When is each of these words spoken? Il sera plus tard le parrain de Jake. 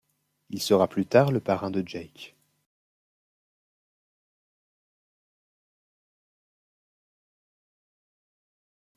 Il 0.49 0.59
sera 0.59 0.87
plus 0.87 1.05
tard 1.05 1.31
le 1.31 1.39
parrain 1.39 1.69
de 1.69 1.87
Jake. 1.87 2.35